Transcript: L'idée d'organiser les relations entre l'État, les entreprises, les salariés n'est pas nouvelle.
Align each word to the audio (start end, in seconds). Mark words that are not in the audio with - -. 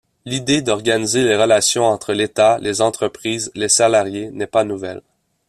L'idée 0.25 0.63
d'organiser 0.63 1.23
les 1.23 1.35
relations 1.37 1.83
entre 1.85 2.13
l'État, 2.13 2.57
les 2.57 2.81
entreprises, 2.81 3.51
les 3.53 3.69
salariés 3.69 4.31
n'est 4.31 4.47
pas 4.47 4.63
nouvelle. 4.63 5.03